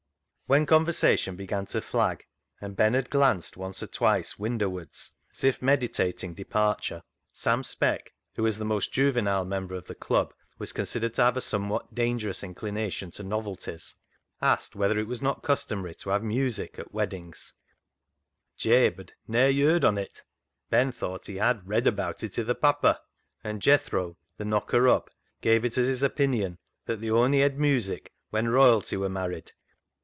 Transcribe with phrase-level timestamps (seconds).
[0.47, 2.25] When conversation began to flag,
[2.59, 8.11] and Ben had glanced once or twice window wards as if meditating departure, Sam Speck,
[8.35, 11.39] who, as the most juvenile member of the Club, was con sidered to have a
[11.39, 13.95] somewhat dangerous inclina tion to novelties,
[14.41, 17.53] asked whether it was not customary to have music at weddings.
[18.57, 20.23] 96 CLOG SHOP CHRONICLES Jabe had" ne'er yerd on't."
[20.69, 22.97] Ben thought he had" read about it i' th' papper,"
[23.41, 26.57] and Jethro, the knocker up, gave it as his opinion
[26.87, 29.53] that" they on'y hed music when royalty were married."